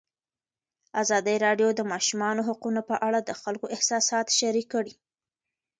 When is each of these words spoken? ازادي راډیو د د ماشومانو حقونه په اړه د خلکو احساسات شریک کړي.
ازادي 1.01 1.35
راډیو 1.45 1.69
د 1.73 1.75
د 1.79 1.81
ماشومانو 1.91 2.45
حقونه 2.49 2.81
په 2.89 2.95
اړه 3.07 3.19
د 3.23 3.31
خلکو 3.41 3.65
احساسات 3.75 4.27
شریک 4.39 4.67
کړي. 4.73 4.93